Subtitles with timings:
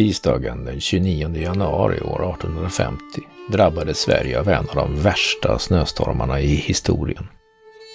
[0.00, 3.00] Tisdagen den 29 januari år 1850
[3.52, 7.28] drabbades Sverige av en av de värsta snöstormarna i historien.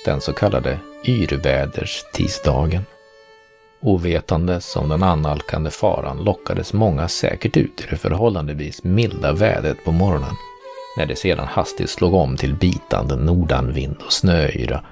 [0.05, 2.81] Den så kallade yrväderstisdagen.
[3.81, 9.91] Ovetandes om den annalkande faran lockades många säkert ut i det förhållandevis milda vädret på
[9.91, 10.35] morgonen.
[10.97, 14.83] När det sedan hastigt slog om till bitande nordanvind och snöyra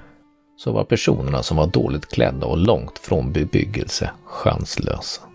[0.56, 5.33] så var personerna som var dåligt klädda och långt från bebyggelse chanslösa.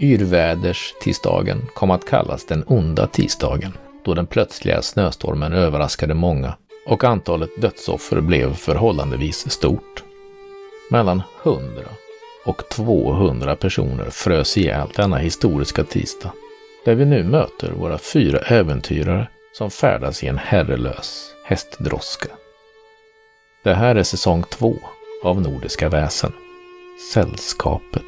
[0.00, 3.72] Yrväderstisdagen kom att kallas den onda tisdagen
[4.04, 6.54] då den plötsliga snöstormen överraskade många
[6.86, 10.02] och antalet dödsoffer blev förhållandevis stort.
[10.90, 11.82] Mellan 100
[12.44, 16.32] och 200 personer frös ihjäl denna historiska tisdag,
[16.84, 22.28] där vi nu möter våra fyra äventyrare som färdas i en herrelös hästdroska.
[23.64, 24.76] Det här är säsong två
[25.22, 26.32] av Nordiska väsen,
[27.12, 28.02] Sällskapet.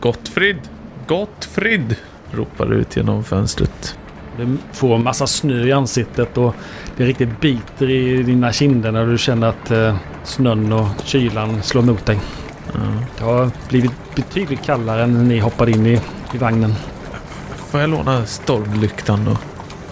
[0.00, 0.56] Gottfrid!
[1.06, 1.96] Gottfrid!
[2.32, 3.98] Ropar ut genom fönstret.
[4.36, 6.54] Du får en massa snö i ansiktet och
[6.96, 11.82] det riktigt biter i dina kinder när du känner att eh, snön och kylan slår
[11.82, 12.18] mot dig.
[12.72, 12.80] Ja.
[13.18, 16.00] Det har blivit betydligt kallare än när ni hoppade in i,
[16.34, 16.74] i vagnen.
[17.56, 19.38] Får jag låna stormlyktan och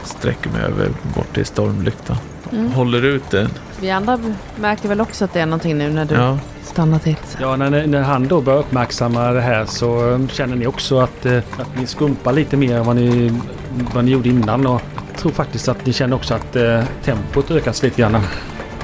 [0.04, 2.16] sträcker mig över bort till stormlyktan.
[2.52, 2.72] Mm.
[2.72, 3.50] Håller ut den.
[3.80, 4.20] Vi andra
[4.56, 6.38] märker väl också att det är någonting nu när du Ja.
[6.78, 7.16] Stannar till.
[7.40, 11.26] Ja, när, när han då börjar uppmärksamma det här så eh, känner ni också att,
[11.26, 13.32] eh, att ni skumpar lite mer än vad ni,
[13.94, 14.66] vad ni gjorde innan.
[14.66, 18.16] Och jag tror faktiskt att ni känner också att eh, tempot ökas lite grann.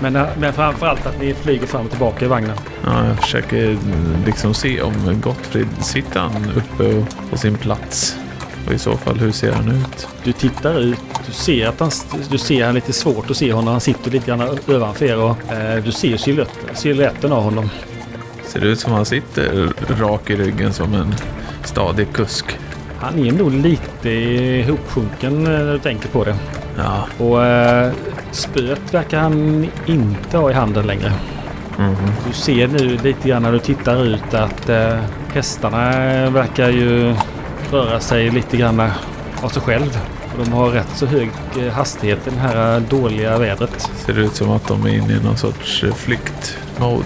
[0.00, 2.56] Men, eh, men framförallt att ni flyger fram och tillbaka i vagnen.
[2.84, 3.78] Ja, jag försöker eh,
[4.26, 8.16] liksom se om Gottfrid sitter han uppe på sin plats.
[8.66, 10.08] Och i så fall, hur ser han ut?
[10.24, 11.00] Du tittar ut.
[11.26, 11.90] Du ser att han,
[12.30, 13.72] du ser han lite svårt att se honom.
[13.72, 16.16] Han sitter lite grann ovanför er och eh, du ser
[16.74, 17.70] silhuetten av honom.
[18.46, 21.14] Ser det ut som han sitter rak i ryggen som en
[21.64, 22.46] stadig kusk?
[22.98, 26.36] Han är nog lite ihopsjunken eh, när du tänker på det.
[26.76, 27.24] Ja.
[27.24, 27.92] Och eh,
[28.30, 31.12] spöet verkar han inte ha i handen längre.
[31.78, 31.96] Mhm.
[32.26, 34.98] Du ser nu lite grann när du tittar ut att eh,
[35.32, 35.90] hästarna
[36.30, 37.14] verkar ju
[37.74, 38.90] röra sig lite grann
[39.42, 39.98] av sig själv.
[40.44, 43.90] De har rätt så hög eh, hastighet i det här dåliga vädret.
[44.06, 47.04] Ser det ut som att de är inne i någon sorts eh, flyktmode?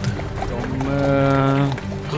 [0.49, 1.67] De eh,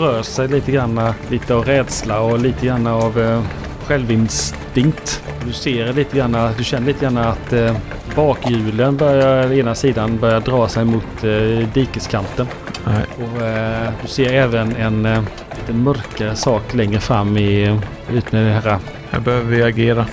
[0.00, 3.42] rör sig lite grann lite av rädsla och lite grann av eh,
[3.86, 5.22] självinstinkt.
[5.46, 7.76] Du ser lite grann, du känner lite grann att eh,
[8.16, 12.46] bakhjulen börjar, ena sidan börjar dra sig mot eh, dikeskanten.
[12.86, 13.04] Nej.
[13.16, 15.26] Och eh, du ser även en
[15.70, 17.80] eh, lite mörkare sak längre fram i
[18.12, 18.78] ut med det här.
[19.10, 20.06] Här behöver vi agera.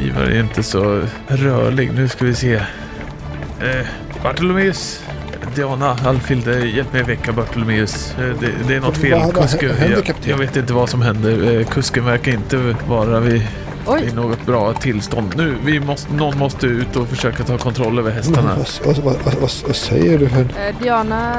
[0.00, 1.92] Ivar är inte så rörlig.
[1.94, 2.54] Nu ska vi se.
[2.54, 3.86] Eh,
[4.22, 5.02] Bartolomeus.
[5.54, 8.14] Diana, Alfilde, hjälp mig väcka Bartolomeus.
[8.18, 9.32] Eh, det, det är något fel.
[9.32, 11.60] Kusken, jag, jag vet inte vad som händer.
[11.60, 13.42] Eh, kusken verkar inte vara vid,
[13.86, 15.34] Oj, i något bra tillstånd.
[15.36, 18.56] Nu, vi måste, någon måste ut och försöka ta kontroll över hästarna.
[18.84, 20.28] vad, vad, vad, vad, vad säger du?
[20.28, 20.40] För?
[20.40, 20.46] eh,
[20.82, 21.32] Diana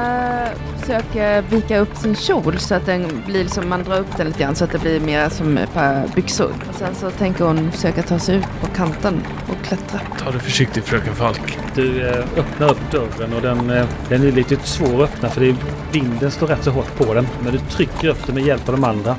[0.80, 4.38] försöker vika upp sin kjol så att den blir som man drar upp den lite
[4.38, 6.52] grann så att det blir mer som ett par byxor.
[6.68, 10.00] Och sen så tänker hon försöka ta sig ut på kanten och klättra.
[10.24, 11.58] Ta det försiktigt fröken Falk.
[11.74, 15.40] Du eh, öppnar upp dörren och den, eh, den är lite svår att öppna för
[15.40, 15.56] det,
[15.92, 17.26] vinden står rätt så hårt på den.
[17.42, 19.16] Men du trycker upp den med hjälp av de andra.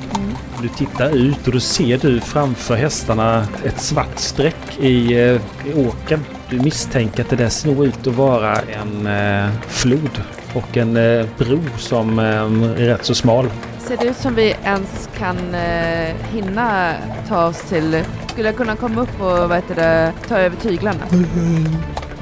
[0.62, 5.86] Du tittar ut och då ser du framför hästarna ett svart streck i, eh, i
[5.88, 6.20] åken.
[6.50, 10.22] Du misstänker att det där ser ut att vara en eh, flod
[10.54, 13.50] och en eh, bro som eh, är rätt så smal.
[13.78, 16.92] Ser det ut som vi ens kan eh, hinna
[17.28, 18.02] ta oss till...
[18.32, 21.00] Skulle jag kunna komma upp och vad heter det, ta över tyglarna?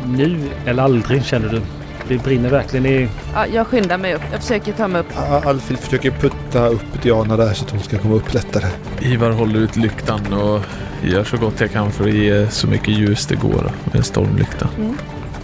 [0.06, 1.62] Nu eller aldrig känner du.
[2.08, 3.08] Det brinner verkligen i...
[3.34, 4.22] Ja, jag skyndar mig upp.
[4.32, 5.06] Jag försöker ta mig upp.
[5.16, 8.66] A- Alfil försöker putta upp Diana där så att hon ska komma upp lättare.
[9.00, 10.60] Ivar håller ut lyktan och
[11.02, 14.02] gör så gott jag kan för att ge så mycket ljus det går med en
[14.04, 14.68] stormlykta.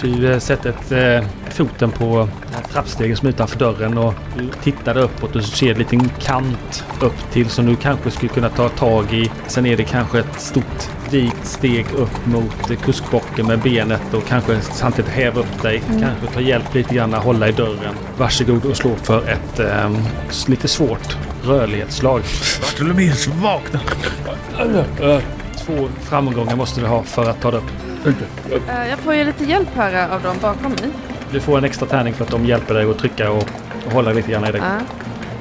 [0.02, 0.74] Du eh, sätter
[1.18, 2.28] eh, foten på
[2.72, 4.14] trappstegen som är utanför dörren och
[4.62, 8.32] tittar uppåt och så ser du en liten kant upp till som du kanske skulle
[8.32, 9.30] kunna ta tag i.
[9.46, 14.60] Sen är det kanske ett stort dikt steg upp mot kuskbocken med benet och kanske
[14.60, 15.82] samtidigt häva upp dig.
[15.88, 17.94] Kanske ta hjälp lite grann att hålla i dörren.
[18.16, 19.90] Varsågod och slå för ett eh,
[20.48, 22.22] lite svårt rörlighetsslag.
[22.60, 23.80] Bartolomeus, vakna!
[25.00, 25.18] Eh,
[25.66, 27.64] Två framgångar måste du ha för att ta det upp.
[28.68, 30.90] Eh, jag får ju lite hjälp här av dem bakom mig.
[31.32, 33.48] Du får en extra tärning för att de hjälper dig att trycka och,
[33.86, 34.60] och hålla lite grann i dig.
[34.64, 34.78] Ja.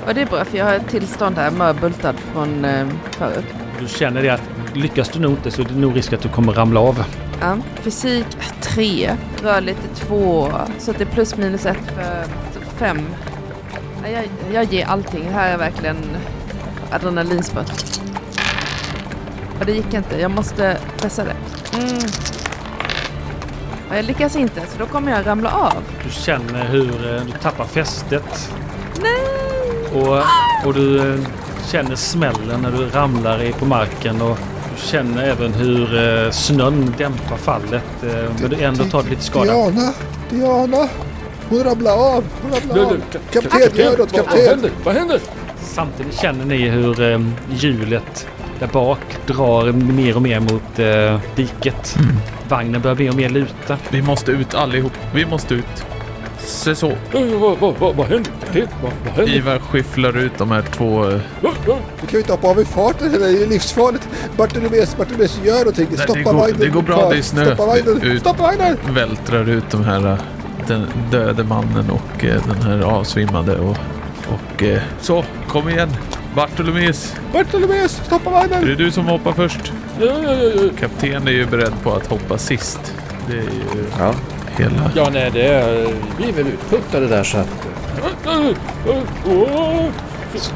[0.07, 3.45] Och det är bra för jag har ett tillstånd här mörbultad från eh, förut.
[3.80, 4.42] Du känner det att
[4.74, 7.04] lyckas du nog inte så är det nog risk att du kommer ramla av.
[7.42, 7.57] Ja.
[7.81, 8.25] Fysik
[8.62, 9.16] tre.
[9.44, 10.51] Rörligt är två.
[10.80, 12.24] Så att det är plus minus ett för
[12.54, 13.01] så fem.
[14.04, 15.25] Ja, Jag, jag ger allting.
[15.25, 15.98] Det här är verkligen
[16.92, 18.00] adrenalinspurt.
[19.60, 20.21] Och det gick inte.
[20.21, 21.36] Jag måste pressa det.
[21.77, 22.00] Mm.
[23.89, 25.74] Ja, Jag lyckas inte, så då kommer jag ramla av.
[26.04, 28.54] Du känner hur eh, du tappar fästet.
[29.01, 30.01] Nej!
[30.04, 30.18] Och,
[30.68, 31.19] och du eh,
[31.66, 34.21] känner smällen när du ramlar på marken.
[34.21, 34.38] Och
[34.80, 37.84] känner även hur eh, snön dämpar fallet.
[38.04, 38.10] eh,
[38.42, 39.46] Men du ändå tar lite skada.
[39.54, 39.94] Diana!
[40.30, 40.88] Diana!
[41.50, 42.24] Hon ramlade av!
[42.42, 43.02] Hon ramlade av!
[43.12, 43.98] Du, Kapten, gör något!
[43.98, 44.48] vad, vad Kapten!
[44.50, 44.72] händer?
[44.84, 45.20] Vad händer?
[45.62, 47.20] Samtidigt känner ni hur eh,
[47.52, 48.28] hjulet
[48.60, 51.98] där bak drar mer och mer mot eh, diket.
[52.50, 53.78] Vagnen börjar mer och mer luta.
[53.90, 54.92] Vi måste ut allihop.
[55.14, 55.86] Vi måste ut.
[56.50, 56.92] Se så.
[57.13, 58.31] Vad, vad, vad, vad händer?
[58.54, 59.36] Vad, vad händer?
[59.36, 61.10] Ivar skyfflar ut de här två...
[61.10, 61.19] eh?
[61.42, 61.50] Du
[62.07, 64.07] kan ju inte hoppa av i farten, det är ju livsfarligt.
[64.38, 65.88] Bartolomeus, Bartolomeus, gör någonting!
[65.90, 66.57] Nej, Stoppa det går- vagnen!
[66.60, 67.46] det går bra, det är snö.
[67.46, 68.01] Stoppa vagnen!
[68.01, 68.22] Ut.
[68.22, 68.78] Stoppa vagnen!
[68.90, 70.12] vältrar ut de här...
[70.12, 70.18] eh,
[70.68, 73.78] Den döde mannen och eh, den här avsvimmade och...
[74.30, 74.63] Och
[75.02, 75.90] så, kom igen.
[76.36, 78.66] Bartolomeus, Bartolomeus, stoppa är vagnen!
[78.66, 79.74] det du som hoppar först?
[80.00, 80.69] Ja, ja, ja, ja.
[80.80, 82.80] Kapten är ju beredd på att hoppa sist.
[83.28, 84.13] Det är ju Ja.
[84.57, 84.92] Hela...
[84.96, 85.94] ja, nej, det är...
[86.18, 87.68] Vi är väl utputtade där så att...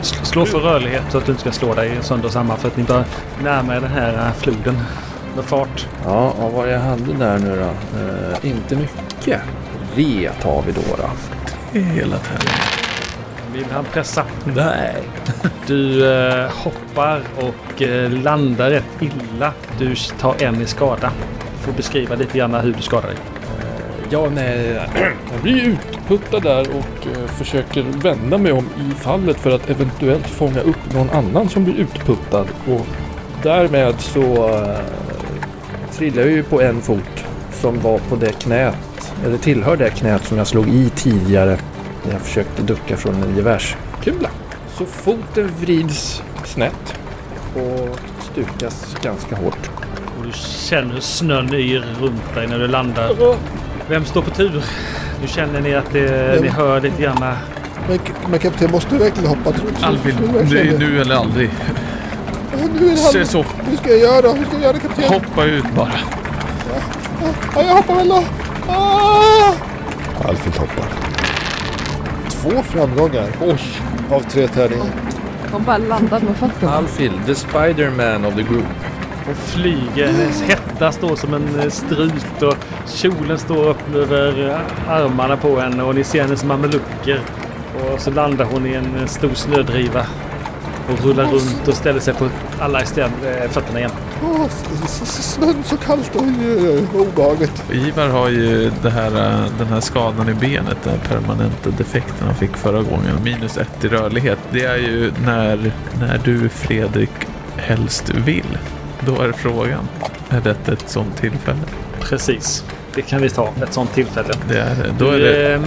[0.01, 2.77] Slå för rörlighet så att du inte ska slå dig sönder och samman för att
[2.77, 3.05] ni börjar
[3.43, 4.77] närma er den här eh, floden
[5.35, 5.87] med fart.
[6.05, 7.99] Ja, och vad jag hade där nu då?
[7.99, 9.41] Eh, inte mycket.
[9.95, 10.81] V tar vi då.
[10.97, 11.09] då.
[11.71, 12.53] Det är hela tiden.
[13.53, 14.23] Vill han pressa?
[14.55, 14.95] Nej.
[15.67, 19.53] Du eh, hoppar och eh, landar rätt illa.
[19.79, 21.11] Du tar en i skada.
[21.61, 23.17] Får beskriva lite grann hur du skadar dig.
[24.13, 24.79] Ja, nej.
[25.31, 30.27] Jag blir utputtad där och eh, försöker vända mig om i fallet för att eventuellt
[30.27, 32.47] fånga upp någon annan som blir utputtad.
[32.67, 32.87] Och
[33.43, 34.77] Därmed så uh,
[35.91, 40.25] trillar jag ju på en fot som var på det knät, eller tillhör det knät
[40.25, 41.57] som jag slog i tidigare
[42.05, 44.29] när jag försökte ducka från en gevärskula.
[44.77, 46.93] Så foten vrids snett
[47.55, 47.99] och
[48.31, 49.69] stukas ganska hårt.
[50.19, 53.09] Och du känner hur snön yr runt dig när du landar.
[53.89, 54.63] Vem står på tur?
[55.21, 57.17] Nu känner ni att det, ni hör lite grann.
[57.89, 57.99] Men,
[58.29, 59.51] men kapten, måste du verkligen hoppa?
[59.51, 60.15] Tror du- Alvin,
[60.49, 61.49] det är nu eller aldrig.
[62.51, 64.33] Ja, nu är det så, Hur ska jag göra?
[64.33, 65.03] Hur ska jag göra kapten?
[65.13, 65.91] hoppa ut bara.
[67.55, 68.23] Ja, jag hoppar väl då.
[68.67, 69.53] Ah!
[70.29, 70.85] Alfred hoppar.
[72.29, 73.27] Två framgångar.
[73.41, 73.59] Oj!
[74.11, 74.85] Av tre tärningar.
[75.51, 76.73] Hon bara landar med fötterna.
[76.75, 78.65] Alfil, the Spider-Man of the group.
[79.29, 80.07] Och flyger.
[80.11, 82.55] Hennes hetta står som en eh, strut och
[82.87, 87.19] kjolen står upp över eh, armarna på henne och ni ser hennes mamelucker.
[87.79, 90.05] Och så landar hon i en eh, stor snödriva
[90.89, 92.29] och rullar runt och ställer sig på
[92.59, 92.79] alla
[93.49, 93.91] fötterna igen.
[94.87, 96.11] Snön så kallt.
[96.15, 97.63] Oj, obehagligt.
[97.71, 99.11] Ivar har ju det här,
[99.57, 103.23] den här skadan i benet, den permanenta defekten han fick förra gången.
[103.23, 104.39] Minus ett i rörlighet.
[104.51, 107.11] Det är ju när, när du Fredrik
[107.57, 108.57] helst vill.
[109.05, 109.87] Då är frågan,
[110.29, 111.59] är detta ett sånt tillfälle?
[111.99, 112.63] Precis.
[112.95, 114.33] Det kan vi ta ett sånt tillfälle.
[114.49, 115.61] Det är, då är Du, det eh,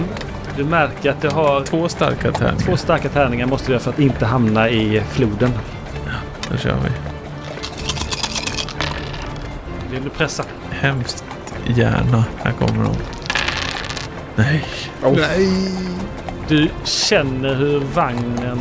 [0.57, 2.59] du märker att du har två starka tärningar.
[2.65, 5.51] två starka tärningar måste du göra för att inte hamna i floden.
[6.51, 6.89] Då kör vi.
[9.91, 10.43] Vill du pressa?
[10.69, 11.23] Hemskt
[11.65, 12.23] gärna.
[12.43, 12.95] Här kommer de.
[14.35, 14.65] Nej.
[15.03, 15.49] Nej!
[16.47, 18.59] Du känner hur vagnen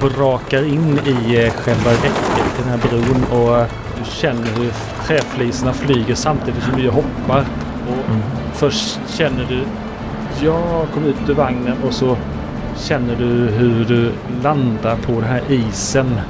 [0.00, 3.66] brakar in i eh, själva räcket till den här bron och
[3.98, 4.72] du känner hur
[5.06, 7.44] träflisorna flyger samtidigt som du hoppar.
[7.88, 8.22] Och Mm.
[8.54, 9.60] Först känner du
[10.46, 12.16] jag kom ut ur vagnen och så
[12.76, 14.10] känner du hur du
[14.42, 16.20] landar på den här isen.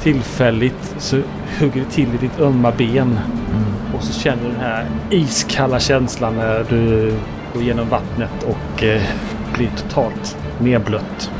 [0.00, 1.16] Tillfälligt så
[1.60, 3.18] hugger det till i ditt ömma ben
[3.50, 3.64] Mm.
[3.96, 7.12] och så känner du den här iskalla känslan när du
[7.54, 9.02] går genom vattnet och eh,
[9.54, 11.30] blir totalt nedblött.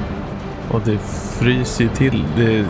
[0.71, 0.99] Och det
[1.39, 2.25] fryser till.
[2.37, 2.65] Det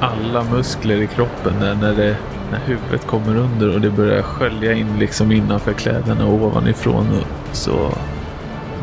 [0.00, 2.16] alla muskler i kroppen när, det,
[2.52, 7.06] när huvudet kommer under och det börjar skölja in liksom innanför kläderna och ovanifrån.
[7.20, 7.90] Och så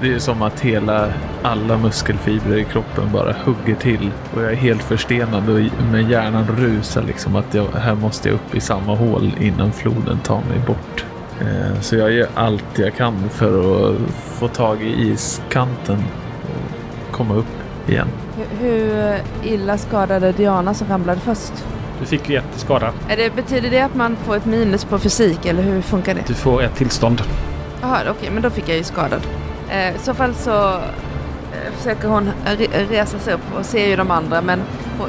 [0.02, 4.12] det är som att hela, alla muskelfibrer i kroppen bara hugger till.
[4.36, 8.36] Och jag är helt förstenad och med hjärnan rusar liksom att jag, här måste jag
[8.36, 11.06] upp i samma hål innan floden tar mig bort.
[11.42, 16.04] Eh, så jag gör allt jag kan för att få tag i iskanten
[16.44, 17.46] och komma upp
[17.88, 18.08] igen.
[18.60, 21.54] Hur illa skadade Diana som ramlade först?
[22.00, 22.92] Du fick ju ett skada.
[23.10, 26.22] Är det, betyder det att man får ett minus på fysik eller hur funkar det?
[26.28, 27.22] Du får ett tillstånd.
[27.82, 29.22] Jaha, okej, men då fick jag ju skadad.
[29.70, 33.96] Eh, I så fall så eh, försöker hon re- resa sig upp och ser ju
[33.96, 34.60] de andra men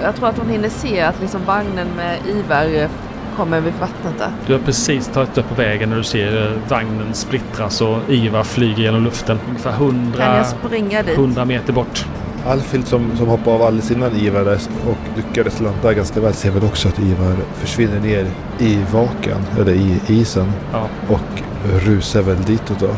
[0.02, 2.88] jag tror att hon hinner se att liksom vagnen med Ivar
[3.36, 4.30] kommer vid vattnet där.
[4.46, 8.42] Du har precis tagit upp på vägen när du ser eh, vagnen splittras och Ivar
[8.44, 9.38] flyger genom luften.
[9.48, 11.16] Ungefär Kan 100, jag springa dit?
[11.18, 12.06] 100 meter bort.
[12.46, 16.50] Alfhild som, som hoppade av alldeles innan Ivar där och lyckades landa ganska väl ser
[16.50, 18.26] väl också att Ivar försvinner ner
[18.58, 20.52] i vaken, eller i isen.
[20.72, 20.86] Ja.
[21.08, 21.42] Och
[21.86, 22.90] rusar väl ditåt då.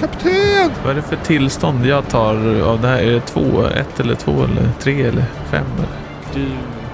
[0.00, 0.70] Kapten!
[0.82, 2.98] Vad är det för tillstånd jag tar av det här?
[2.98, 5.66] Är det två, ett eller två eller tre eller fem?
[5.76, 5.88] Eller?
[6.34, 6.46] Du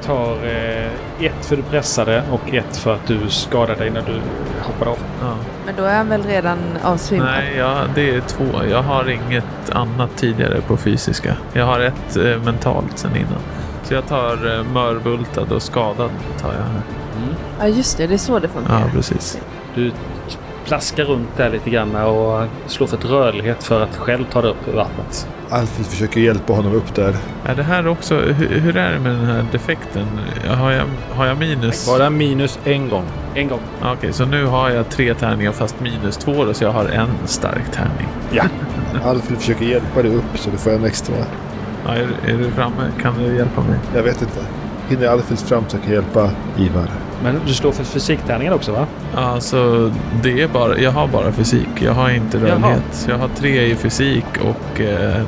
[0.07, 4.20] tar eh, ett för du pressade och ett för att du skadade dig när du
[4.62, 4.98] hoppade av.
[5.20, 5.34] Ja.
[5.66, 7.28] Men då är han väl redan avsvimmad?
[7.28, 8.44] Nej, ja, det är två.
[8.70, 11.37] Jag har inget annat tidigare på fysiska.
[11.52, 13.40] Jag har ett eh, mentalt sen innan.
[13.82, 16.10] Så jag tar eh, mörbultad och skadad.
[16.40, 16.82] tar jag här.
[17.60, 18.80] Ja just det, det är så det funkar.
[18.80, 19.38] Ja, precis.
[19.75, 19.92] Du
[20.64, 24.50] plaskar runt där lite grann och slår för ett rörlighet för att själv ta dig
[24.50, 25.28] upp ur vattnet.
[25.50, 27.17] Alfhild försöker hjälpa honom upp där.
[27.47, 28.21] Är det här också...
[28.21, 30.07] Hur, hur är det med den här defekten?
[30.49, 31.87] Har jag, har jag minus?
[31.87, 33.05] Bara minus en gång.
[33.35, 33.61] En gång.
[33.81, 36.85] Ja, Okej, så nu har jag tre tärningar fast minus två då, så jag har
[36.85, 38.09] en stark tärning.
[39.05, 41.14] Alfhild försöker hjälpa dig upp så du får en extra.
[41.87, 42.90] Ja, är, är du framme?
[43.02, 43.78] Kan du hjälpa mig?
[43.95, 44.40] Jag vet inte.
[44.88, 46.88] Hinner Alfhild fram så jag kan hjälpa Ivar?
[47.22, 48.87] Men du slår för fysiktärningen också va?
[49.14, 50.78] Alltså, det är bara...
[50.78, 51.68] Jag har bara fysik.
[51.80, 53.06] Jag har inte rörlighet.
[53.08, 55.22] Jag har tre i fysik och eh,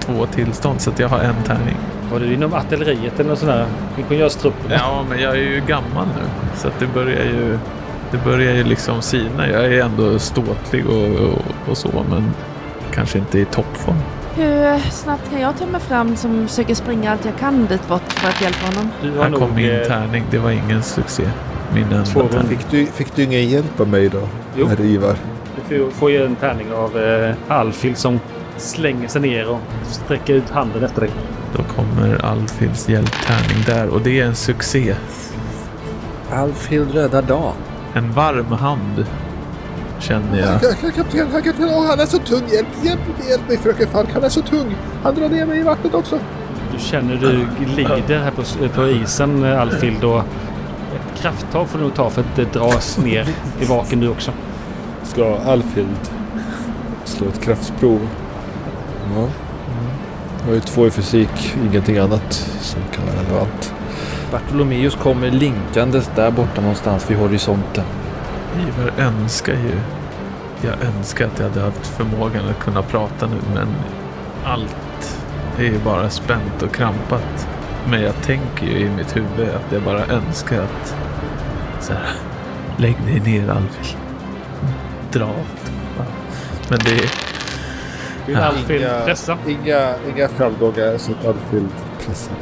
[0.00, 1.76] två tillstånd, så att jag har en tärning.
[2.12, 3.66] Var du inom artilleriet eller någon sån där
[3.98, 4.54] ingenjörstrupp?
[4.70, 6.50] Ja, men jag är ju gammal nu.
[6.56, 7.58] Så att det börjar ju...
[8.10, 9.48] Det börjar ju liksom sina.
[9.48, 12.34] Jag är ändå ståtlig och, och, och så, men
[12.94, 13.96] kanske inte i toppform.
[14.34, 18.12] Hur snabbt kan jag ta mig fram som försöker springa allt jag kan dit bort
[18.12, 18.90] för att hjälpa honom?
[19.02, 20.24] Du har Här kom min eh, tärning.
[20.30, 21.22] Det var ingen succé.
[21.74, 22.42] Min enda.
[22.48, 24.28] Fick du, fick du ingen hjälp av mig då?
[24.56, 24.66] Jo.
[24.66, 25.16] Herr Ivar?
[25.68, 28.20] Du får- får ju en tärning av eh, Alfhild som
[28.56, 31.10] slänger sig ner och sträcker ut handen efter dig.
[31.56, 34.94] Då kommer Alfhilds hjälptärning där och det är en succé.
[36.32, 37.54] Alfhild räddar dagen.
[37.94, 39.06] En varm hand
[40.00, 40.60] känner jag.
[40.94, 42.42] Kapten, kapten, åh han är så tung.
[42.52, 44.08] Hjälp, hjälp, hjälp mig fröken Falk.
[44.12, 44.76] Han är så tung.
[45.02, 46.18] Han drar ner mig i vattnet också.
[46.72, 51.94] Du känner du glider här på, på isen Alfhild och ett krafttag får du nog
[51.94, 53.28] ta för att det dras ner
[53.60, 54.32] i vaken du också.
[55.02, 56.10] Ska Alfhild
[57.04, 58.08] slå ett kraftsprov?
[59.16, 59.28] Ja.
[60.40, 63.74] Jag har ju två i fysik, ingenting annat som kan vara relevant.
[64.32, 67.84] Bartolomeus kommer linkandes där borta någonstans vid horisonten.
[68.58, 69.80] Ivar önskar ju...
[70.62, 73.68] Jag önskar att jag hade haft förmågan att kunna prata nu men
[74.44, 75.18] allt
[75.58, 77.48] är ju bara spänt och krampat.
[77.90, 80.94] Men jag tänker ju i mitt huvud att jag bara önskar att...
[81.80, 82.12] Så här,
[82.76, 83.96] lägg dig ner Alfhild.
[85.12, 85.30] Dra.
[86.68, 87.10] Men det är...
[88.26, 88.44] Vill Ja.
[88.44, 89.38] Alfhild Inga- pressa?
[89.48, 91.68] Inga, inga framgångar så att Alfhild
[92.06, 92.34] pressar.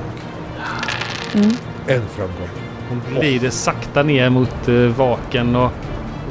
[1.35, 1.51] Mm.
[1.87, 2.49] En framgång.
[2.89, 5.73] Hon glider sakta ner mot eh, vaken och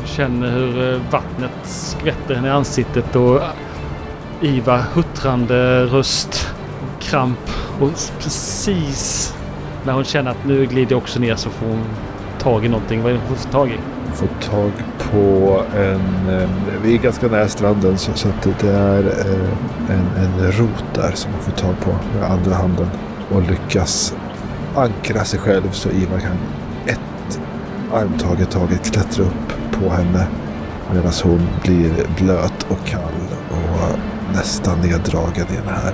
[0.07, 3.41] känner hur eh, vattnet skvätter henne i ansiktet och
[4.41, 6.53] Iva huttrande röst,
[6.99, 7.39] kramp
[7.81, 9.33] och precis
[9.85, 11.83] när hon känner att nu glider jag också ner så får hon
[12.39, 13.03] tag i någonting.
[13.03, 13.77] Vad är det hon får tag i?
[14.13, 14.71] Får tag
[15.11, 16.29] på en...
[16.41, 16.49] Eh,
[16.83, 19.49] vi är ganska nära stranden så, så att det- är eh,
[19.95, 22.87] en, en rot där som hon får tag på med andra handen.
[23.31, 24.15] Och lyckas
[24.75, 26.37] ankra sig själv så Iva kan
[26.85, 27.39] ett
[27.93, 30.27] armtag i taget klättra upp på henne.
[30.93, 34.00] Medan hon blir blöt och kall och
[34.34, 35.93] nästan neddragen i det här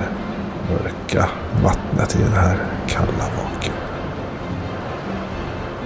[0.72, 1.30] mörka
[1.64, 3.74] vattnet i den här kalla vaken.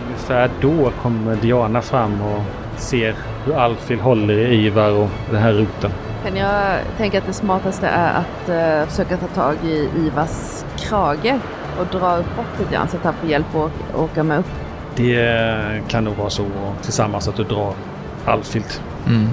[0.06, 2.44] Ungefär då kommer Diana fram och
[2.76, 5.92] ser hur Alfhild håller i Ivar och den här roten.
[6.26, 11.40] Kan jag tänka att det smartaste är att eh, försöka ta tag i Ivars krage
[11.80, 14.67] och dra upp bort lite grann så att han får hjälp att åka med upp.
[14.98, 16.46] Det kan nog vara så
[16.82, 17.74] tillsammans att du drar
[18.26, 18.82] Alfhild.
[19.08, 19.28] Mm.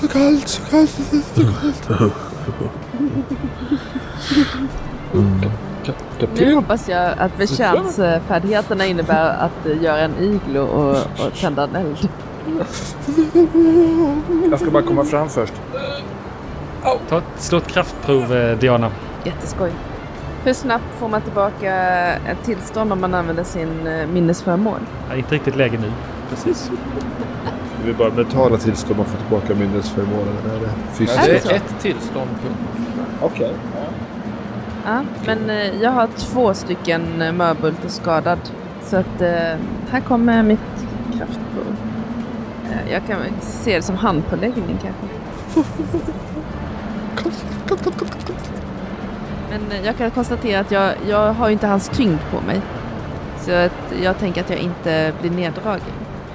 [0.00, 1.02] Så kallt, så kallt, så
[1.88, 2.18] kallt.
[6.34, 12.08] Nu hoppas jag att betjäntsfärdigheterna innebär att göra en iglo och, och tända en eld.
[14.50, 15.52] Jag ska bara komma fram först.
[17.08, 18.90] Ta, slå ett kraftprov eh, Diana.
[19.24, 19.70] Jätteskoj.
[20.48, 21.74] Hur snabbt får man tillbaka
[22.14, 24.80] ett tillstånd om man använder sin eh, minnesföremål?
[25.08, 25.92] Ja, inte riktigt läge nu.
[26.30, 26.70] Precis.
[27.84, 30.34] Det är bara mentala tillstånd man får tillbaka minnesförmånen.
[30.44, 31.12] Eller är det?
[31.12, 32.30] Är Det är ett tillstånd.
[33.22, 33.52] Okej.
[34.86, 38.38] Ja, men eh, jag har två stycken eh, mörbult och skadad.
[38.84, 39.20] Så att
[39.90, 40.86] här kommer mitt
[41.16, 41.76] kraftprov.
[42.90, 45.06] Jag kan se det som handpåläggning kanske.
[49.50, 52.60] Men eh, jag kan konstatera att jag, jag har ju inte hans tyngd på mig.
[53.40, 55.80] Så att jag tänker att jag inte blir neddragen.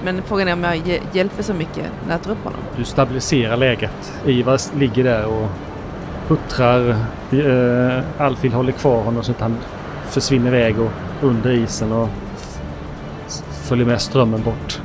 [0.06, 2.60] Men frågan är om jag hj- hjälper så mycket när jag tar upp honom.
[2.78, 4.14] Du stabiliserar läget.
[4.26, 5.48] Ivar ligger där och
[6.28, 6.96] puttrar.
[7.34, 9.58] Uh, Alfil håller kvar honom så att han
[10.10, 10.90] försvinner iväg och
[11.22, 12.10] under isen och
[13.52, 14.82] följer med strömmen bort.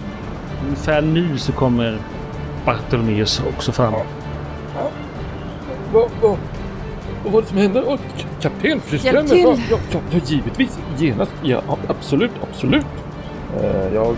[0.67, 1.99] Ungefär nu så kommer
[2.65, 3.93] Bartolomeus också fram.
[5.93, 6.11] Vad,
[7.23, 7.83] vad, vad var det som hände?
[7.87, 9.39] Åh, k- kapten, fru Hjälp till!
[9.39, 10.79] Ja, ja, ja, givetvis.
[10.99, 11.33] Genast.
[11.43, 12.87] Ja, absolut, absolut.
[13.63, 14.17] Eh, jag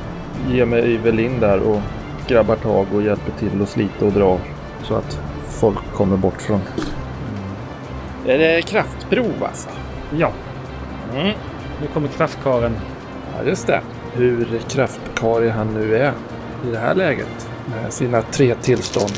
[0.51, 1.81] ger mig väl in där och
[2.29, 4.39] grabbar tag och hjälper till att slita och dra
[4.83, 6.61] så att folk kommer bort från...
[8.27, 9.69] Är det kraftprov alltså?
[10.19, 10.31] Ja,
[11.15, 11.33] Mm.
[11.81, 12.73] nu kommer kraftkaren.
[13.39, 13.81] Ja, just det.
[14.13, 16.13] Hur kraftkarig han nu är
[16.69, 19.13] i det här läget med sina tre tillstånd.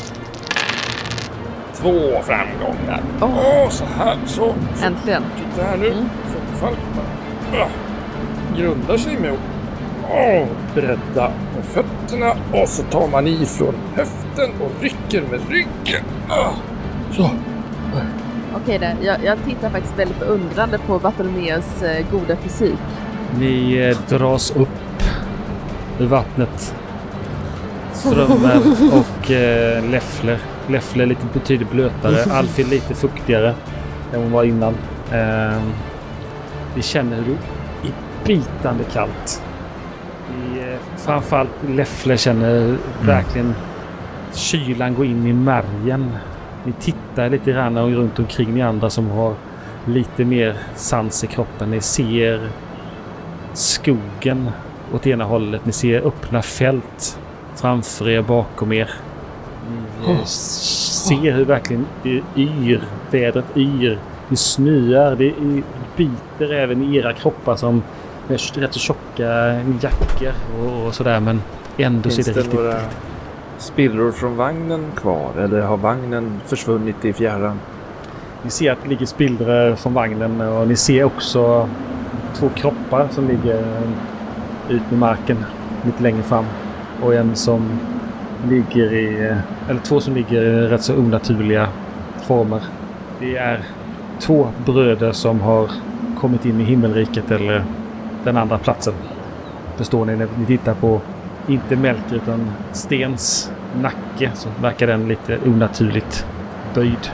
[1.82, 3.00] Två framgångar.
[3.20, 4.54] Åh, så här så.
[4.84, 5.22] Äntligen.
[5.36, 5.86] Titta här nu.
[5.86, 6.08] Mm.
[6.60, 6.74] Fall,
[7.54, 7.68] ah,
[8.56, 9.38] grundar sig med att
[10.10, 16.04] åh, bredda med fötterna och så tar man i från höften och rycker med ryggen.
[16.28, 16.52] Ah,
[17.12, 17.30] så.
[18.56, 22.78] Okej då, jag, jag tittar faktiskt väldigt beundrande på Bartolomeus eh, goda fysik.
[23.38, 25.02] Ni eh, dras upp
[25.98, 26.74] ur vattnet.
[27.92, 30.38] Strömmen och eh, Leffler.
[30.68, 32.32] Leffler lite betydligt blötare.
[32.32, 33.54] Alfred lite fuktigare
[34.14, 34.74] än hon var innan.
[35.12, 35.62] Eh,
[36.74, 37.36] vi känner hur
[37.82, 37.94] det är
[38.26, 39.42] bitande kallt.
[40.30, 43.54] Vi, eh, framförallt Leffler känner verkligen
[44.34, 46.16] kylan gå in i märgen.
[46.64, 49.34] Ni tittar lite grann och runt omkring ni andra som har
[49.86, 51.70] lite mer sans i kroppen.
[51.70, 52.48] Ni ser
[53.52, 54.50] skogen
[54.94, 55.66] åt ena hållet.
[55.66, 57.18] Ni ser öppna fält
[57.54, 58.90] framför er, bakom er.
[60.08, 62.80] Eh, ser hur verkligen det yr.
[63.10, 63.98] Vädret yr.
[64.28, 65.16] Det snöar.
[65.16, 65.62] Det är-
[65.96, 67.82] biter även i era kroppar som
[68.28, 71.20] med rätt så tjocka jackor och, och sådär.
[71.20, 71.42] Men
[71.76, 72.60] ändå Finns ser det det riktigt...
[72.60, 72.76] några
[73.58, 77.60] spillror från vagnen kvar eller har vagnen försvunnit i fjärran?
[78.42, 81.68] Ni ser att det ligger spillror från vagnen och ni ser också
[82.34, 83.64] två kroppar som ligger
[84.68, 85.36] ut med marken
[85.86, 86.44] lite längre fram.
[87.02, 87.78] Och en som
[88.48, 89.36] ligger i,
[89.68, 91.68] eller två som ligger i rätt så onaturliga
[92.22, 92.60] former.
[93.20, 93.60] Det är
[94.20, 95.70] två bröder som har
[96.20, 97.64] kommit in i himmelriket eller
[98.24, 98.94] den andra platsen.
[99.76, 101.00] Förstår ni när ni tittar på,
[101.48, 103.52] inte Melker utan Stens
[103.82, 106.26] nacke så verkar den lite onaturligt
[106.74, 107.10] böjd.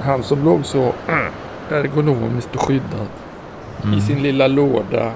[0.00, 0.92] Han som låg så
[1.70, 3.06] ergonomiskt och skyddad
[3.96, 5.12] i sin lilla låda.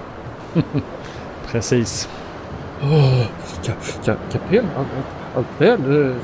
[1.50, 2.08] Precis.
[2.82, 3.26] Oh,
[3.64, 3.72] ka,
[4.04, 4.66] ka, kapten,
[5.40, 6.14] allt, väl?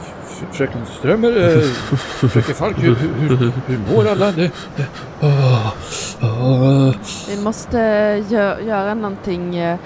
[0.53, 1.61] Fröken Strömmer, eh,
[2.29, 4.33] fröken Falk, hur, hur, hur, mår alla?
[4.33, 4.87] Det, det,
[5.21, 5.73] åh,
[6.23, 6.95] åh.
[7.29, 7.79] Vi måste
[8.29, 9.57] gö göra någonting.
[9.57, 9.79] eh,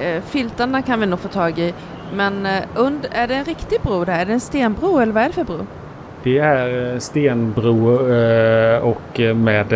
[0.00, 1.74] eh, Filtarna kan vi nog få tag i.
[2.14, 4.12] Men und är det en riktig bro där?
[4.20, 5.66] Är det en stenbro eller vad är det för bro?
[6.22, 7.90] Det är stenbro
[8.82, 9.68] och med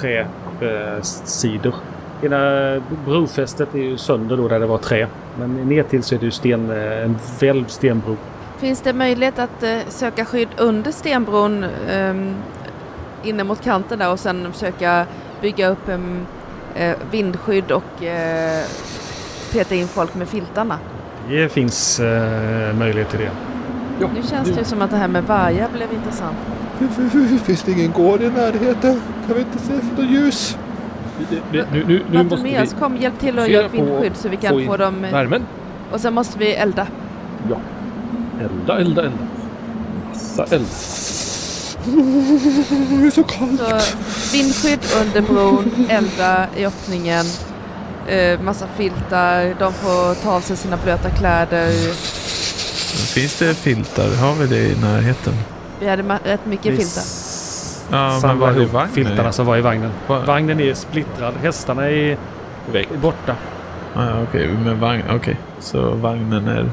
[0.00, 1.74] träsidor.
[2.22, 5.06] Ena brofästet är ju sönder då där det var trä.
[5.38, 8.16] Men ner till så är det ju sten, en välvd stenbro.
[8.58, 12.34] Finns det möjlighet att eh, söka skydd under stenbron um,
[13.24, 15.06] inne mot kanten där och sen försöka
[15.40, 16.26] bygga upp en
[16.74, 18.64] eh, vindskydd och eh,
[19.52, 20.78] peta in folk med filtarna?
[21.28, 23.30] Det finns eh, möjlighet till det.
[24.14, 26.36] Nu känns det ju som att det här med vargar blev intressant.
[27.44, 29.00] Finns det ingen gård i närheten?
[29.26, 30.58] Kan vi inte se efter ljus?
[31.52, 34.42] Nu, nu, nu, nu måste vi kom hjälp till göra ett vindskydd så vi få
[34.42, 35.02] kan in få dem...
[35.12, 35.46] värmen.
[35.92, 36.86] Och sen måste vi elda.
[38.40, 39.18] Elda, elda, elda.
[40.12, 40.66] Massa eld.
[41.86, 43.60] Det är så kallt.
[43.60, 43.96] Så
[44.36, 47.26] vindskydd under bron, elda i öppningen,
[48.08, 51.70] eh, massa filtar, de får ta av sig sina blöta kläder.
[53.14, 54.16] Finns det filtar?
[54.16, 55.34] Har vi det i närheten?
[55.80, 57.02] Vi hade rätt mycket Vi filtar.
[57.90, 58.94] Ja, men var är vagnen?
[58.94, 59.90] filtarna som var i vagnen.
[60.06, 61.34] Va- Vagnen är splittrad.
[61.42, 62.16] Hästarna är,
[62.74, 63.36] är borta.
[63.94, 65.02] Ah, Okej, men vagn...
[65.10, 66.70] Okej, så vagnen är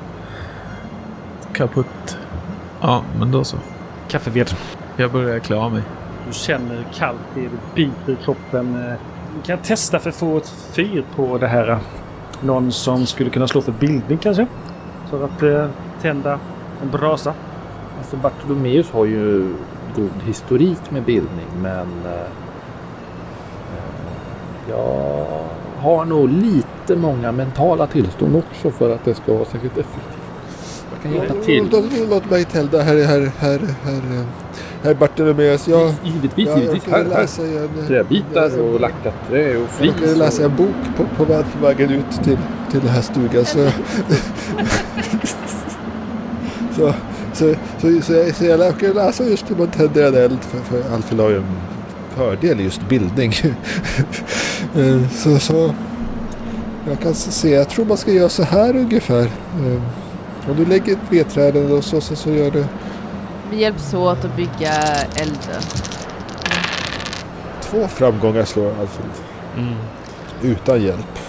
[1.54, 2.18] kaputt.
[2.82, 3.58] Ja, men då så.
[4.08, 4.50] Kaffeved.
[4.98, 5.82] Jag börjar klä av mig.
[6.28, 8.88] Du känner kallt, det biter i kroppen.
[8.88, 8.94] Eh,
[9.36, 11.78] Du kan testa för att få ett fyr på det här.
[12.42, 14.48] Någon som skulle kunna slå för bildning kanske?
[15.10, 15.68] För att eh,
[16.02, 16.40] tända
[16.82, 17.34] en brasa.
[17.98, 19.54] Alltså Bartolomeus har ju
[19.96, 22.28] god historik med bildning men eh,
[24.70, 25.26] jag
[25.78, 30.13] har nog lite många mentala tillstånd också för att det ska vara särskilt effektivt.
[31.04, 32.08] Jag kan hjälpa till.
[32.10, 34.26] Låt, mig tända, herr, herr, herr, herr,
[34.84, 36.84] Herr Bartolomeus, jag, Givetvis, jag, jag givetvis.
[36.88, 37.22] råkade Här, här.
[37.22, 37.70] läsa i en...
[37.88, 39.94] Träbitar och lackat trä och Jag flis.
[39.96, 42.38] råkade läsa en bok på, på väg- på vägen ut till,
[42.72, 43.46] till den här stugan.
[43.46, 43.70] Så,
[46.76, 46.94] så,
[47.34, 50.40] så, så, så, jag, så jag läsa just hur man tänder en eld.
[50.42, 51.46] För, för Alfred har ju en
[52.16, 53.34] fördel just bildning.
[54.76, 55.74] Eh, så, så
[56.90, 59.28] jag kan se, jag tror man ska göra så här ungefär.
[60.50, 62.66] Om du lägger ett vedträd och så, så, så gör du
[63.52, 64.74] Vi hjälps åt att bygga
[65.16, 65.62] elden.
[67.62, 69.10] två framgångar slår Alfred.
[69.58, 69.76] Mm.
[70.42, 71.20] Utan hjälp.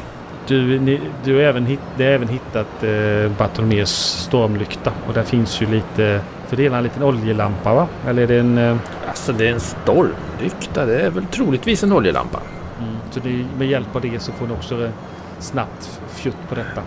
[0.46, 3.90] Du, ni, du har även, hitt, det har även hittat eh, Bartolomeus
[4.28, 4.92] stormlykta.
[5.08, 6.20] Och där finns ju lite...
[6.48, 7.88] För det är en liten oljelampa va?
[8.08, 8.58] Eller är det en...
[8.58, 8.76] Eh,
[9.08, 10.86] Alltså det är en stormlykta.
[10.86, 12.40] Det är väl troligtvis en oljelampa.
[13.10, 14.90] Så det, med hjälp av det så får ni också eh,
[15.38, 16.82] snabbt fjutt på detta.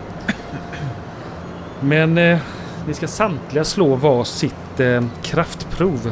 [1.81, 2.39] Men eh,
[2.87, 6.11] ni ska samtliga slå var sitt eh, kraftprov.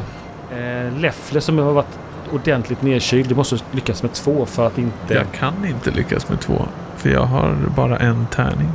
[0.52, 1.98] Eh, Leffle som har varit
[2.32, 3.28] ordentligt nedkyld.
[3.28, 5.14] Du måste lyckas med två för att inte...
[5.14, 6.62] Jag kan inte lyckas med två.
[6.96, 8.68] För jag har bara en tärning.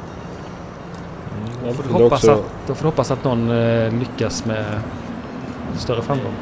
[1.67, 4.65] Då får, hoppas också- att, då får du hoppas att någon eh, lyckas med
[5.77, 6.33] större framgång.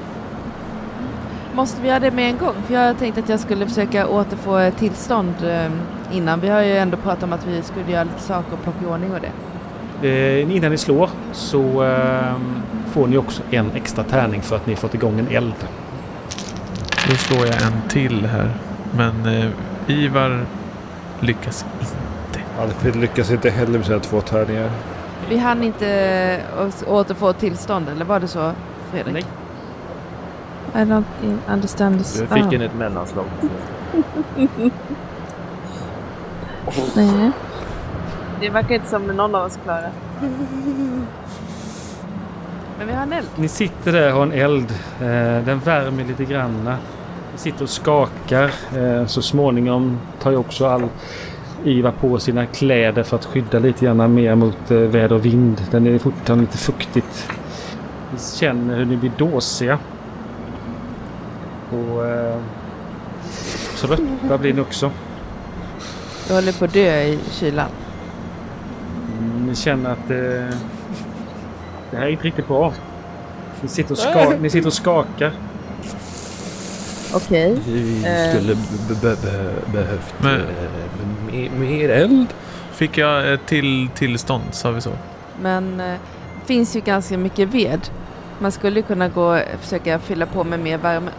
[1.54, 2.54] Måste vi göra det med en gång?
[2.68, 5.72] För jag tänkte att jag skulle försöka återfå tillstånd eh,
[6.12, 6.40] innan.
[6.40, 8.88] Vi har ju ändå pratat om att vi skulle göra lite saker och plocka i
[8.88, 9.32] ordning och det.
[10.04, 12.36] Eh, innan ni slår så eh,
[12.92, 15.54] får ni också en extra tärning för att ni fått igång en eld.
[17.10, 18.52] Då slår jag en till här.
[18.98, 19.50] Men eh,
[19.88, 20.46] Ivar
[21.20, 22.40] lyckas inte.
[22.62, 24.70] Alfred lyckas inte heller med sina två tärningar.
[25.30, 28.52] Vi hann inte å- återfå tillstånd, eller var det så
[28.92, 29.26] Fredrik?
[30.74, 30.84] Nej.
[30.84, 31.04] I don't
[31.50, 32.14] understand this.
[32.20, 32.56] Du fick Ah.
[32.56, 33.26] en ett mellanslag.
[36.96, 37.32] Nej.
[38.42, 39.92] Det verkar inte som någon av oss klarar.
[42.78, 43.28] Men vi har en eld.
[43.36, 44.72] Ni sitter där och har en eld.
[45.02, 46.78] Eh, den värmer lite granna.
[47.32, 48.52] Ni sitter och skakar.
[48.78, 50.88] Eh, så småningom tar ju också all
[51.64, 55.62] Ivar på sina kläder för att skydda lite grann mer mot eh, väder och vind.
[55.72, 57.32] Den är fortfarande lite fuktigt.
[58.14, 59.80] Ni känner hur ni blir dåsiga.
[61.72, 62.38] Och eh,
[63.78, 64.92] trötta blir ni också.
[66.28, 67.70] Jag håller på att dö i kylan.
[69.50, 70.58] Ni känner att eh,
[71.92, 72.74] det här är inte riktigt bra.
[73.62, 75.32] Ni sitter och, ska, ni sitter och skakar.
[77.14, 77.60] Okej.
[77.68, 78.30] Vi Eh.
[78.36, 82.28] skulle be- be- be- behövt Men- eh, mer, mer eld.
[82.72, 84.92] Fick jag ett till tillstånd, sa vi så?
[85.42, 85.86] Men eh,
[86.40, 87.80] det finns ju ganska mycket ved.
[88.40, 91.12] Man skulle kunna gå och försöka fylla på med mer värme.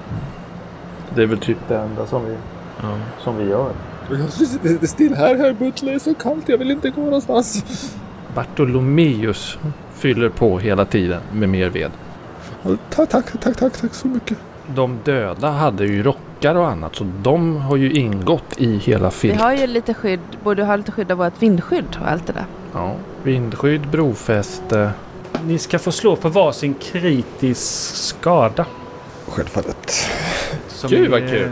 [1.15, 2.35] Det är väl typ det enda som vi,
[2.83, 2.89] Ja.
[3.25, 3.73] som vi gör.
[4.11, 5.91] Jag sitter still här, herr Butler.
[5.91, 6.49] Det är så kallt.
[6.49, 7.65] Jag vill inte gå någonstans.
[8.35, 9.59] Bartolomeus
[9.95, 11.91] fyller på hela tiden med mer ved.
[12.91, 14.39] Tack, tack, tack, tack, tack så mycket.
[14.75, 19.15] De döda hade ju rockar och annat så de har ju ingått i hela Vi
[19.15, 19.39] filmen.
[19.41, 22.45] har ju lite skydd, borde ha lite skydd av vårt vindskydd och allt det där.
[22.73, 22.95] Ja.
[23.23, 24.91] Vindskydd, brofäste.
[25.45, 28.67] Ni ska få slå för varsin kritisk skada.
[29.29, 30.11] Självfallet.
[30.69, 31.51] Som Gud, vad kul.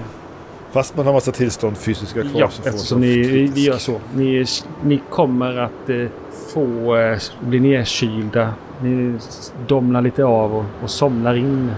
[0.72, 3.56] Fast man har massa tillstånd fysiska kvar Ja, så får eftersom man ni, kritisk.
[3.56, 4.00] vi gör så.
[4.14, 4.44] Ni,
[4.84, 6.06] ni kommer att eh,
[6.54, 8.52] få eh, bli nedkylda.
[8.82, 9.18] Ni
[9.66, 11.70] domnar lite av och, och somnar in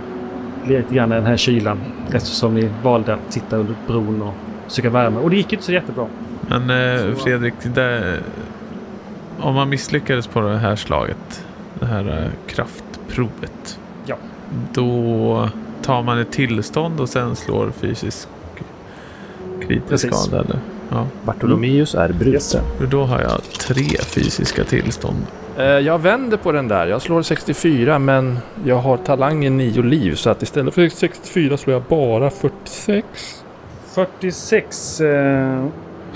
[0.66, 1.79] lite grann i den här kylan.
[2.12, 4.35] Eftersom ni valde att sitta under bron och
[4.66, 5.20] söka värme.
[5.20, 6.07] Och det gick ju inte så jättebra.
[6.48, 8.18] Men eh, Fredrik, det,
[9.40, 11.44] om man misslyckades på det här slaget,
[11.81, 13.79] det här eh, kraftprovet.
[14.07, 14.16] Ja.
[14.72, 15.48] Då
[15.83, 18.29] tar man ett tillstånd och sen slår fysisk
[19.71, 20.17] kritisk Precis.
[20.25, 20.45] skada.
[20.45, 20.59] Eller?
[20.91, 21.07] Ja.
[21.25, 22.33] Bartolomeus är bruten.
[22.33, 22.55] Yes.
[22.81, 25.17] Och Då har jag tre fysiska tillstånd.
[25.59, 26.87] Eh, Jag vänder på den där.
[26.87, 31.75] Jag slår 64 men jag har talangen 9 liv så att istället för 64 slår
[31.75, 33.07] jag bara 46.
[33.95, 35.65] 46 eh,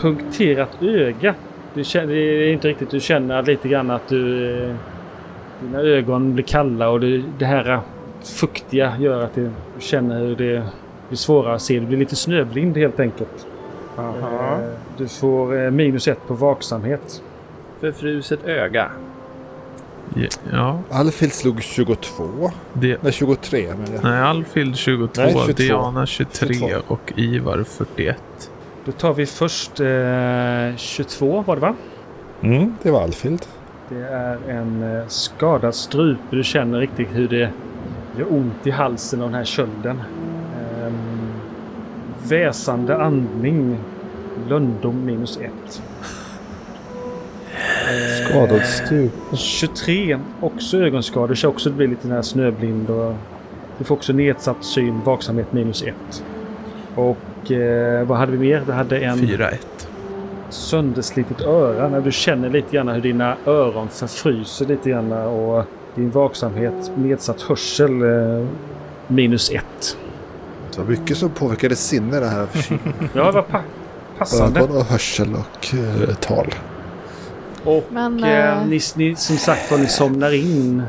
[0.00, 1.34] punkterat öga.
[1.74, 4.50] Du känner, det är inte riktigt, du känner lite grann att du...
[4.64, 4.74] Eh,
[5.60, 7.80] dina ögon blir kalla och det, det här
[8.22, 10.62] fuktiga gör att du känner hur det
[11.08, 11.80] blir svårare att se.
[11.80, 13.46] Du blir lite snöblind helt enkelt.
[13.98, 14.58] Eh,
[14.96, 17.22] du får eh, minus ett på vaksamhet.
[17.80, 18.90] Förfruset öga.
[20.52, 22.50] Ja, Alfred slog 22.
[22.72, 24.04] det, Nej, 23 menar jag.
[24.04, 25.52] nej, Alfhild 22, Nej, 22.
[25.52, 26.76] Diana 23 22.
[26.88, 28.16] och Ivar 41.
[28.84, 31.74] Då tar vi först eh, 22 var det va?
[32.40, 33.46] Mm, det var Alfred.
[33.88, 36.22] Det är en eh, skadad strupe.
[36.30, 37.50] Du känner riktigt hur det
[38.18, 40.00] gör ont i halsen av den här kölden.
[42.28, 43.78] Väsande andning.
[44.48, 45.82] Lundom minus ett.
[48.24, 49.12] Skadad stup.
[49.36, 50.18] 23.
[50.40, 51.34] Också ögonskador.
[51.34, 53.14] Så också blir lite den här snöblind och
[53.78, 56.24] Du får också nedsatt syn, vaksamhet minus ett.
[56.94, 58.62] Och eh, vad hade vi mer?
[58.66, 59.54] Vi hade en 4-1.
[60.48, 61.88] sönderslitet öra.
[61.88, 67.42] När du känner lite grann hur dina öron förfryser lite grann och din vaksamhet, nedsatt
[67.42, 68.46] hörsel eh,
[69.08, 69.96] minus ett.
[70.76, 72.46] Det var mycket som påverkade sinne det här.
[73.12, 73.60] Ja, det var pa
[74.18, 74.60] passande.
[74.60, 76.46] Ögon och hörsel och eh, tal.
[77.64, 80.82] Och Men, eh, eh, ni, ni, som sagt var, ni somnar in.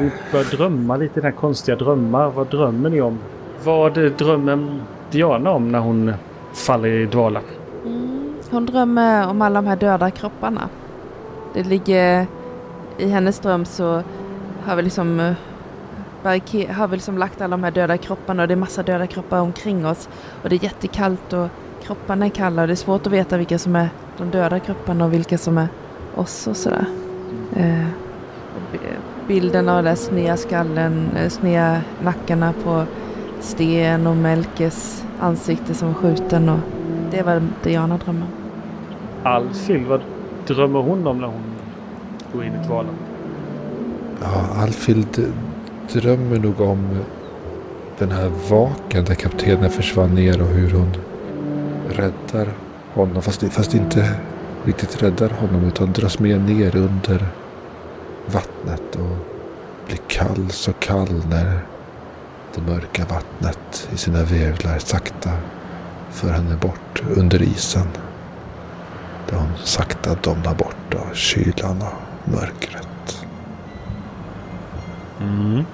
[0.00, 2.30] Ni börjar drömma lite den här konstiga drömmar.
[2.30, 3.18] Vad drömmer ni om?
[3.64, 6.12] Vad drömmer Diana om när hon
[6.52, 7.40] faller i dvala?
[7.84, 8.34] Mm.
[8.50, 10.68] Hon drömmer om alla de här döda kropparna.
[11.54, 12.26] Det ligger...
[12.98, 14.02] I hennes dröm så
[14.64, 15.34] har vi liksom...
[16.22, 19.06] barrike- har vi liksom lagt alla de här döda kropparna och det är massa döda
[19.06, 20.08] kroppar omkring oss.
[20.42, 21.48] Och det är jättekallt och
[21.82, 25.04] kropparna är kalla och det är svårt att veta vilka som är de döda kropparna
[25.04, 25.68] och vilka som är
[26.14, 26.84] oss och sådär.
[27.56, 27.86] Eh,
[28.56, 28.78] och
[29.26, 32.84] bilden av den sneda skallen, eh, sneda nackarna på
[33.40, 36.58] Sten och Melkes ansikte som är skjuten och
[37.10, 38.26] det var Diana drömmer.
[39.22, 40.00] Alfhild, vad
[40.46, 41.42] drömmer hon om när hon
[42.32, 42.94] går in i dvalan?
[44.22, 45.32] Ja, Alfhild
[45.92, 47.04] drömmer nog om
[47.98, 50.96] den här vaken där kaptenen försvann ner och hur hon
[51.88, 52.52] räddar
[52.94, 53.22] honom.
[53.22, 54.14] Fast, fast inte
[54.64, 57.26] riktigt räddar honom utan dras med ner under
[58.26, 59.16] vattnet och
[59.86, 61.60] blir kall så kall när
[62.54, 65.30] det mörka vattnet i sina virvlar sakta
[66.10, 67.86] för henne bort under isen.
[69.30, 73.24] Där hon sakta domnar bort av kylan och mörkret.
[75.20, 75.64] Mm.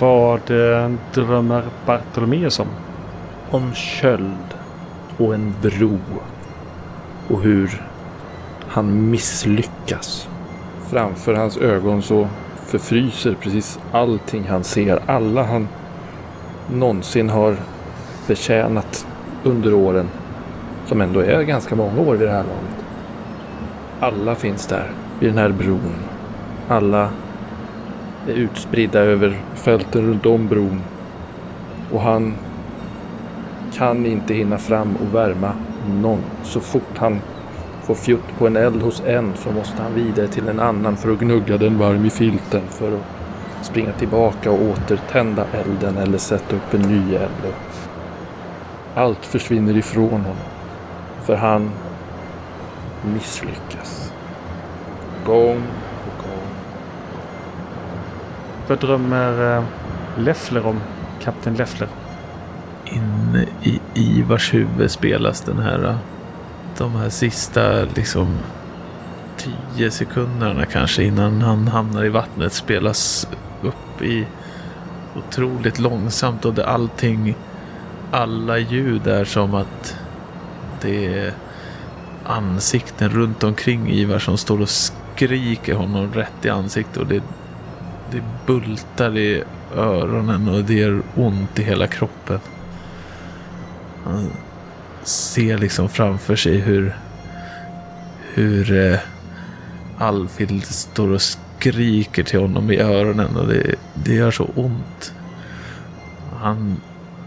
[0.00, 2.66] Vad eh, drömmer Bartolomeus om?
[3.50, 4.54] Om köld
[5.16, 5.98] och en bro.
[7.28, 7.82] Och hur
[8.68, 10.28] han misslyckas.
[10.90, 12.28] Framför hans ögon så
[12.66, 15.02] förfryser precis allting han ser.
[15.06, 15.68] Alla han
[16.72, 17.56] någonsin har
[18.26, 19.06] betjänat
[19.44, 20.08] under åren.
[20.86, 22.84] Som ändå är ganska många år vid det här laget.
[24.00, 25.94] Alla finns där vid den här bron.
[26.68, 27.10] Alla
[28.28, 30.82] är utspridda över fälten runt om bron.
[31.92, 32.34] Och han
[33.74, 35.52] kan inte hinna fram och värma
[36.02, 36.22] någon.
[36.44, 37.20] Så fort han
[37.82, 41.12] får fjutt på en eld hos en så måste han vidare till en annan för
[41.12, 46.56] att gnugga den varm i filten för att springa tillbaka och återtända elden eller sätta
[46.56, 47.54] upp en ny eld.
[48.94, 50.36] Allt försvinner ifrån honom.
[51.22, 51.70] För han
[53.14, 54.12] misslyckas.
[55.26, 55.62] Gång.
[58.68, 59.64] Vad drömmer eh,
[60.16, 60.80] Leffler om?
[61.22, 61.88] Kapten Leffler.
[62.84, 65.96] Inne i Ivars huvud spelas den här eh,
[66.78, 68.38] de här sista liksom
[69.36, 73.28] tio sekunderna kanske innan han hamnar i vattnet spelas
[73.62, 74.26] upp i
[75.16, 77.34] otroligt långsamt och det allting
[78.10, 79.96] alla ljud är som att
[80.80, 81.32] det är
[82.24, 87.22] ansikten runt omkring Ivar som står och skriker honom rätt i ansiktet och det,
[88.12, 89.42] det bultar i
[89.76, 92.40] öronen och det gör ont i hela kroppen.
[94.04, 94.30] Han
[95.02, 96.96] ser liksom framför sig hur
[98.34, 98.98] hur eh,
[99.98, 105.12] Alfhild står och skriker till honom i öronen och det, det gör så ont.
[106.40, 106.80] Han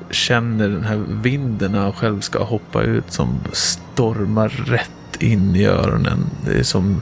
[0.10, 5.65] känner den här vinden när han själv ska hoppa ut som stormar rätt in i
[5.65, 6.26] öronen.
[6.46, 7.02] Det är som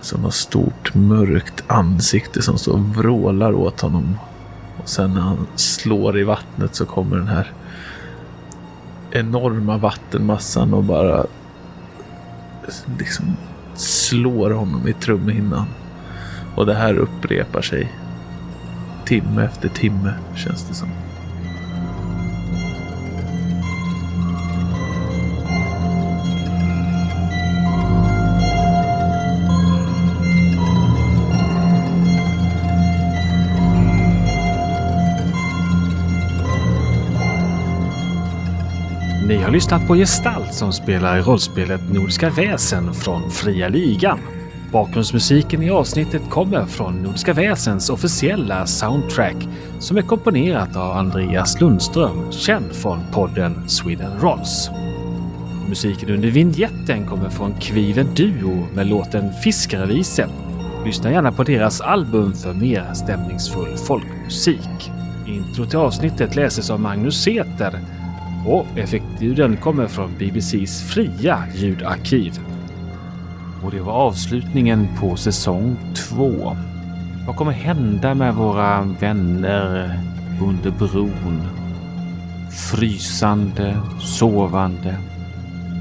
[0.00, 4.18] som har stort mörkt ansikte som står och vrålar åt honom.
[4.82, 7.52] Och sen när han slår i vattnet så kommer den här
[9.10, 11.26] enorma vattenmassan och bara
[12.98, 13.36] liksom
[13.74, 15.66] slår honom i trumhinnan.
[16.54, 17.92] Och det här upprepar sig
[19.04, 20.88] timme efter timme känns det som.
[39.48, 44.18] Har lyssnat på Gestalt som spelar rollspelet Nordiska väsen från Fria Ligan.
[44.72, 49.36] Bakgrundsmusiken i avsnittet kommer från Nordiska väsens officiella soundtrack
[49.78, 54.70] som är komponerat av Andreas Lundström, känd från podden Sweden Rolls.
[55.68, 60.30] Musiken under vignetten kommer från Kviven Duo med låten Fiskarevisen.
[60.84, 64.90] Lyssna gärna på deras album för mer stämningsfull folkmusik.
[65.26, 67.80] Intro till avsnittet läses av Magnus Seter
[68.48, 72.40] och effektljuden kommer från BBCs fria ljudarkiv.
[73.64, 76.56] Och det var avslutningen på säsong 2.
[77.26, 80.00] Vad kommer hända med våra vänner
[80.42, 81.42] under bron?
[82.70, 84.96] Frysande, sovande.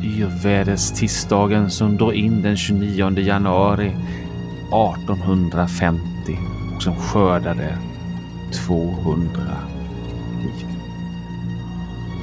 [0.03, 3.87] Yrväderstisdagen som drar in den 29 januari
[4.67, 6.01] 1850
[6.75, 7.77] och som skördade
[8.67, 9.76] 200.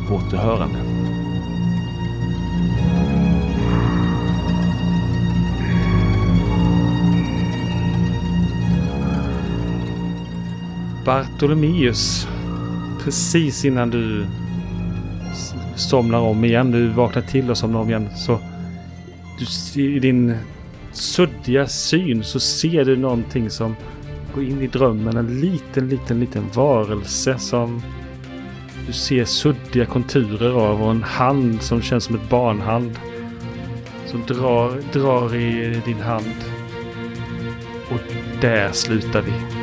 [0.08, 0.78] På återhörande.
[11.04, 12.28] Bartolomeus.
[13.04, 14.26] Precis innan du
[15.76, 18.38] somnar om igen, du vaknar till och somnar om igen, så
[19.74, 20.36] du i din
[20.92, 23.76] suddiga syn så ser du någonting som
[24.34, 25.16] går in i drömmen.
[25.16, 27.82] En liten, liten, liten varelse som
[28.86, 32.98] du ser suddiga konturer av och en hand som känns som ett barnhand.
[34.06, 36.44] Som drar, drar i din hand.
[37.90, 38.00] Och
[38.40, 39.53] där slutar vi.